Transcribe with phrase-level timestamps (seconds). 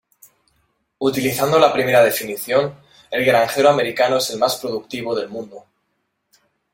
[0.97, 2.73] Utilizando la primera definición,
[3.11, 5.67] el granjero americano es el más productivo del mundo.